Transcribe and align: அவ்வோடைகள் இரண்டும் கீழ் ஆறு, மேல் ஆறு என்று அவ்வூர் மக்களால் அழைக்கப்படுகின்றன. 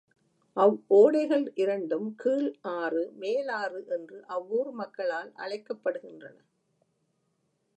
அவ்வோடைகள் 0.57 1.45
இரண்டும் 1.55 2.07
கீழ் 2.15 2.49
ஆறு, 2.61 3.03
மேல் 3.15 3.47
ஆறு 3.53 3.85
என்று 3.87 4.17
அவ்வூர் 4.27 4.71
மக்களால் 4.71 5.31
அழைக்கப்படுகின்றன. 5.37 6.37